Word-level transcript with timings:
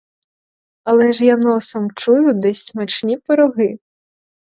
Але 0.93 1.09
ж 1.17 1.27
я 1.27 1.35
носом 1.41 1.89
чую 2.05 2.33
десь 2.45 2.63
смачні 2.71 3.17
пироги. 3.25 3.69